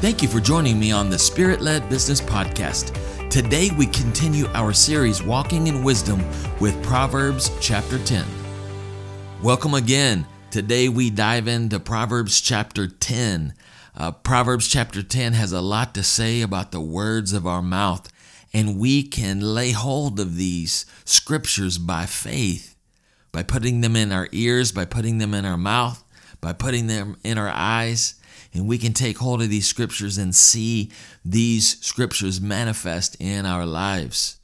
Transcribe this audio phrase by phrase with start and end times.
[0.00, 2.92] Thank you for joining me on the Spirit Led Business Podcast.
[3.30, 6.22] Today we continue our series Walking in Wisdom
[6.60, 8.26] with Proverbs chapter 10.
[9.42, 10.26] Welcome again.
[10.50, 13.54] Today we dive into Proverbs chapter 10.
[13.96, 18.12] Uh, Proverbs chapter 10 has a lot to say about the words of our mouth,
[18.52, 22.76] and we can lay hold of these scriptures by faith,
[23.32, 26.04] by putting them in our ears, by putting them in our mouth,
[26.42, 28.15] by putting them in our eyes
[28.56, 30.90] and we can take hold of these scriptures and see
[31.24, 34.38] these scriptures manifest in our lives.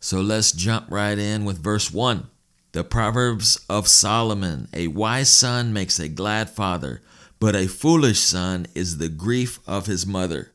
[0.00, 2.28] So let's jump right in with verse 1.
[2.72, 7.02] The Proverbs of Solomon A wise son makes a glad father,
[7.40, 10.52] but a foolish son is the grief of his mother.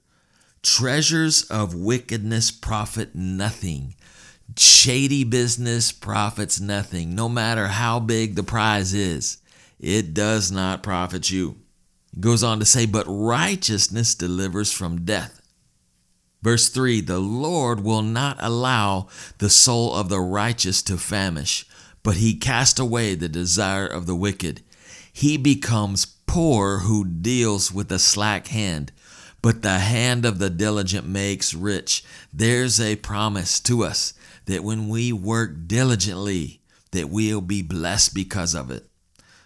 [0.62, 3.96] Treasures of wickedness profit nothing.
[4.58, 9.38] Shady business profits nothing, no matter how big the prize is.
[9.80, 11.63] It does not profit you.
[12.20, 15.42] Goes on to say, But righteousness delivers from death.
[16.44, 19.08] Verse 3 The Lord will not allow
[19.40, 21.66] the soul of the righteous to famish,
[22.04, 24.62] but he cast away the desire of the wicked.
[25.12, 28.92] He becomes poor who deals with a slack hand,
[29.42, 32.04] but the hand of the diligent makes rich.
[32.34, 34.14] There's a promise to us
[34.46, 38.88] that when we work diligently, that we'll be blessed because of it.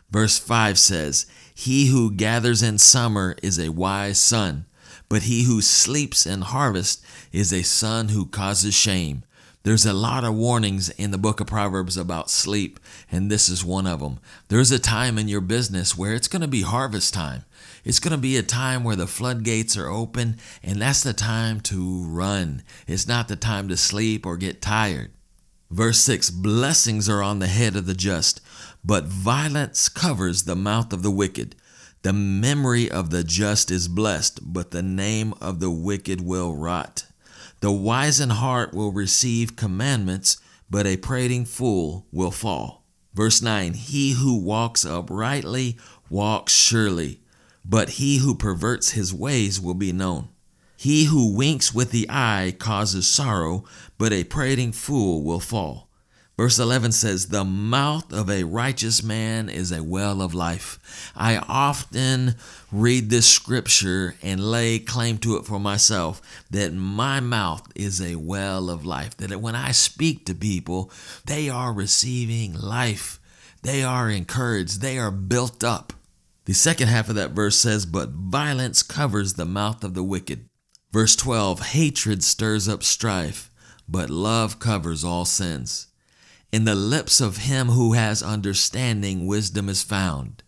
[0.10, 4.66] Verse 5 says, He who gathers in summer is a wise son,
[5.10, 9.24] but he who sleeps in harvest is a son who causes shame.
[9.64, 12.80] There's a lot of warnings in the book of Proverbs about sleep,
[13.12, 14.20] and this is one of them.
[14.48, 17.44] There's a time in your business where it's going to be harvest time.
[17.84, 21.60] It's going to be a time where the floodgates are open, and that's the time
[21.62, 22.64] to run.
[22.88, 25.12] It's not the time to sleep or get tired.
[25.70, 28.42] Verse 6 Blessings are on the head of the just,
[28.84, 31.56] but violence covers the mouth of the wicked.
[32.04, 37.06] The memory of the just is blessed, but the name of the wicked will rot.
[37.60, 40.38] The wise in heart will receive commandments,
[40.70, 42.86] but a prating fool will fall.
[43.14, 45.78] Verse 9 He who walks uprightly
[46.10, 47.22] walks surely,
[47.66, 50.30] but he who perverts his ways will be known.
[50.78, 53.66] He who winks with the eye causes sorrow,
[53.98, 55.88] but a prating fool will fall.
[56.38, 61.12] Verse 11 says, The mouth of a righteous man is a well of life.
[61.16, 62.36] I often
[62.72, 66.22] read this scripture and lay claim to it for myself
[66.52, 69.18] that my mouth is a well of life.
[69.18, 70.92] That when I speak to people,
[71.26, 73.20] they are receiving life,
[73.64, 75.92] they are encouraged, they are built up.
[76.46, 80.48] The second half of that verse says, But violence covers the mouth of the wicked.
[80.92, 83.52] Verse 12 Hatred stirs up strife,
[83.88, 85.88] but love covers all sins.
[86.52, 90.44] In the lips of him who has understanding, wisdom is found.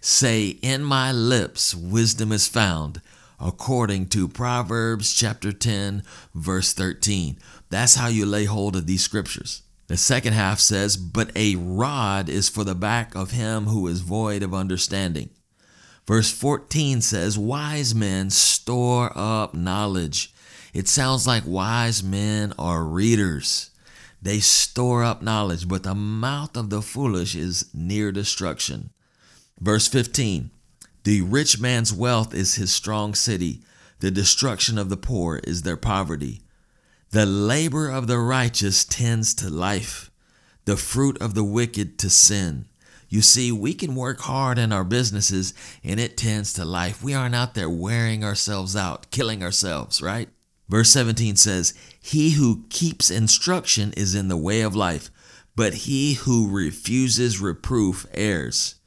[0.00, 3.00] Say, In my lips, wisdom is found,
[3.40, 6.02] according to Proverbs chapter 10,
[6.34, 7.38] verse 13.
[7.70, 9.62] That's how you lay hold of these scriptures.
[9.86, 14.00] The second half says, But a rod is for the back of him who is
[14.00, 15.30] void of understanding.
[16.06, 20.32] Verse 14 says, Wise men store up knowledge.
[20.72, 23.70] It sounds like wise men are readers.
[24.20, 28.90] They store up knowledge, but the mouth of the foolish is near destruction.
[29.60, 30.50] Verse 15
[31.04, 33.62] The rich man's wealth is his strong city,
[34.00, 36.42] the destruction of the poor is their poverty.
[37.10, 40.10] The labor of the righteous tends to life,
[40.64, 42.66] the fruit of the wicked to sin.
[43.14, 45.54] You see, we can work hard in our businesses
[45.84, 47.00] and it tends to life.
[47.00, 50.28] We aren't out there wearing ourselves out, killing ourselves, right?
[50.68, 55.12] Verse 17 says, He who keeps instruction is in the way of life,
[55.54, 58.80] but he who refuses reproof errs.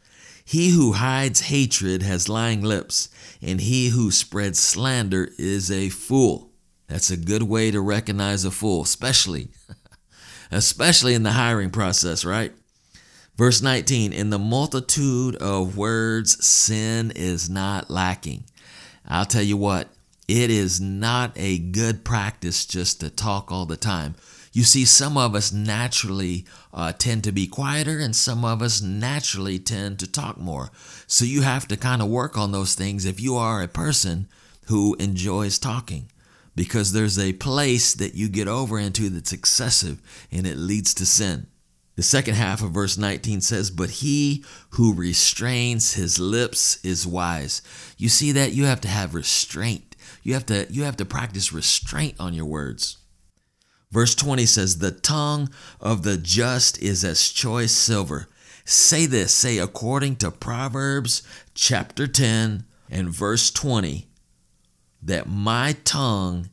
[0.43, 3.07] He who hides hatred has lying lips,
[3.41, 6.51] and he who spreads slander is a fool.
[6.87, 9.51] That's a good way to recognize a fool, especially
[10.51, 12.51] especially in the hiring process, right?
[13.37, 18.45] Verse 19, in the multitude of words sin is not lacking.
[19.07, 19.89] I'll tell you what,
[20.27, 24.15] it is not a good practice just to talk all the time.
[24.53, 28.81] You see, some of us naturally uh, tend to be quieter, and some of us
[28.81, 30.71] naturally tend to talk more.
[31.05, 34.27] So you have to kind of work on those things if you are a person
[34.65, 36.09] who enjoys talking,
[36.55, 40.01] because there's a place that you get over into that's excessive
[40.31, 41.45] and it leads to sin.
[41.97, 47.61] The second half of verse 19 says, But he who restrains his lips is wise.
[47.97, 48.53] You see that?
[48.53, 49.87] You have to have restraint
[50.27, 52.97] you have to you have to practice restraint on your words.
[53.91, 55.49] Verse 20 says, The tongue
[55.79, 58.27] of the just is as choice silver.
[58.65, 61.23] Say this, say according to Proverbs
[61.53, 64.07] chapter 10 and verse 20.
[65.01, 66.49] that my tongue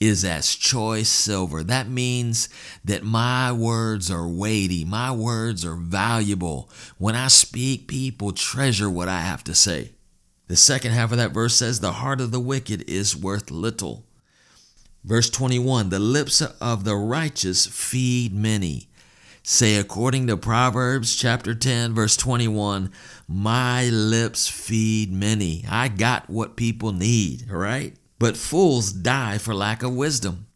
[0.00, 1.62] is as choice silver.
[1.62, 2.48] That means
[2.84, 6.70] that my words are weighty, my words are valuable.
[6.98, 9.92] When I speak, people treasure what I have to say.
[10.48, 14.04] The second half of that verse says, The heart of the wicked is worth little.
[15.02, 18.88] Verse 21 The lips of the righteous feed many.
[19.46, 22.90] Say, according to Proverbs chapter 10, verse 21,
[23.28, 25.66] My lips feed many.
[25.68, 27.94] I got what people need, right?
[28.24, 30.46] But fools die for lack of wisdom.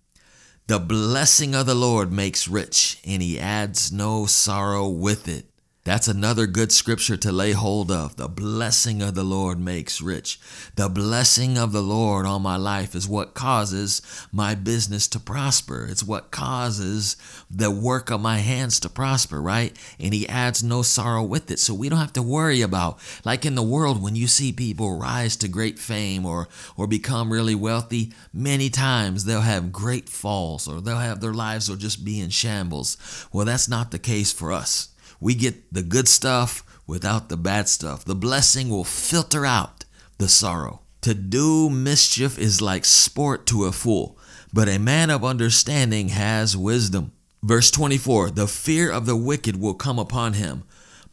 [0.68, 5.44] The blessing of the Lord makes rich, and he adds no sorrow with it.
[5.88, 8.16] That's another good scripture to lay hold of.
[8.16, 10.38] The blessing of the Lord makes rich.
[10.76, 15.86] The blessing of the Lord on my life is what causes my business to prosper.
[15.88, 17.16] It's what causes
[17.50, 19.74] the work of my hands to prosper, right?
[19.98, 21.58] And He adds no sorrow with it.
[21.58, 24.98] So we don't have to worry about, like in the world, when you see people
[24.98, 30.68] rise to great fame or, or become really wealthy, many times they'll have great falls
[30.68, 32.98] or they'll have their lives will just be in shambles.
[33.32, 34.90] Well, that's not the case for us.
[35.20, 38.04] We get the good stuff without the bad stuff.
[38.04, 39.84] The blessing will filter out
[40.18, 40.80] the sorrow.
[41.02, 44.18] To do mischief is like sport to a fool,
[44.52, 47.12] but a man of understanding has wisdom.
[47.42, 50.64] Verse 24 The fear of the wicked will come upon him,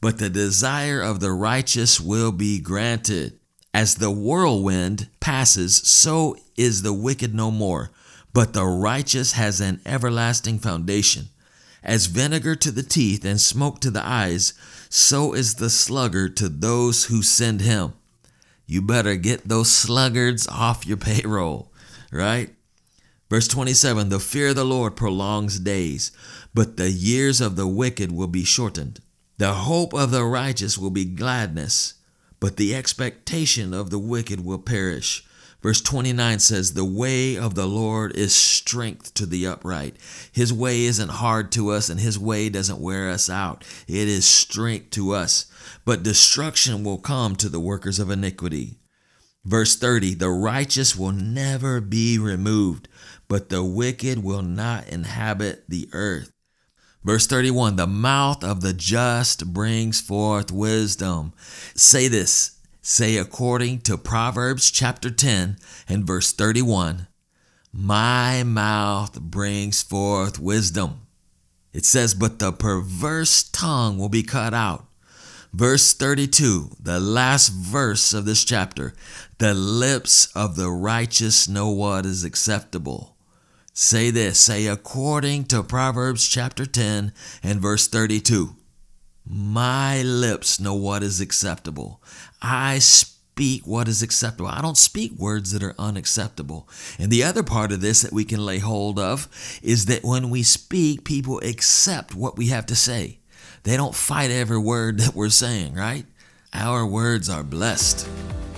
[0.01, 3.39] but the desire of the righteous will be granted.
[3.73, 7.91] As the whirlwind passes, so is the wicked no more,
[8.33, 11.29] but the righteous has an everlasting foundation.
[11.85, 14.53] As vinegar to the teeth and smoke to the eyes,
[14.89, 17.93] so is the sluggard to those who send him.
[18.65, 21.71] You better get those sluggards off your payroll,
[22.11, 22.49] right?
[23.29, 26.11] Verse 27 The fear of the Lord prolongs days,
[26.55, 28.99] but the years of the wicked will be shortened.
[29.37, 31.95] The hope of the righteous will be gladness,
[32.39, 35.23] but the expectation of the wicked will perish.
[35.61, 39.97] Verse 29 says, The way of the Lord is strength to the upright.
[40.31, 43.63] His way isn't hard to us, and His way doesn't wear us out.
[43.87, 45.47] It is strength to us.
[45.85, 48.79] But destruction will come to the workers of iniquity.
[49.43, 52.87] Verse 30 The righteous will never be removed,
[53.27, 56.31] but the wicked will not inhabit the earth.
[57.03, 61.33] Verse 31 The mouth of the just brings forth wisdom.
[61.75, 65.57] Say this say according to Proverbs chapter 10
[65.89, 67.07] and verse 31
[67.73, 71.01] My mouth brings forth wisdom.
[71.73, 74.85] It says, But the perverse tongue will be cut out.
[75.51, 78.93] Verse 32, the last verse of this chapter
[79.39, 83.17] The lips of the righteous know what is acceptable.
[83.73, 88.55] Say this, say according to Proverbs chapter 10 and verse 32.
[89.27, 92.01] My lips know what is acceptable.
[92.41, 94.49] I speak what is acceptable.
[94.49, 96.69] I don't speak words that are unacceptable.
[96.99, 99.27] And the other part of this that we can lay hold of
[99.63, 103.19] is that when we speak, people accept what we have to say.
[103.63, 106.05] They don't fight every word that we're saying, right?
[106.53, 108.07] Our words are blessed.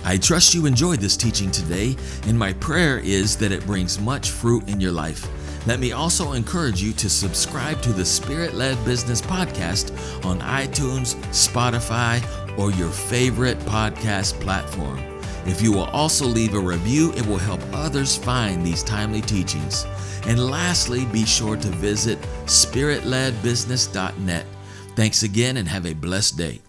[0.04, 4.30] I trust you enjoyed this teaching today, and my prayer is that it brings much
[4.30, 5.26] fruit in your life.
[5.66, 9.92] Let me also encourage you to subscribe to the Spirit Led Business Podcast
[10.24, 12.22] on iTunes, Spotify,
[12.58, 14.98] or your favorite podcast platform.
[15.46, 19.86] If you will also leave a review, it will help others find these timely teachings.
[20.26, 24.46] And lastly, be sure to visit spiritledbusiness.net.
[24.94, 26.60] Thanks again and have a blessed day.